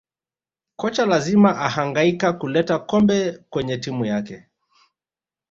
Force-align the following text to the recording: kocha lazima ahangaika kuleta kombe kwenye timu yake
kocha 0.75 1.05
lazima 1.05 1.57
ahangaika 1.57 2.33
kuleta 2.33 2.79
kombe 2.79 3.37
kwenye 3.49 3.77
timu 3.77 4.05
yake 4.05 4.45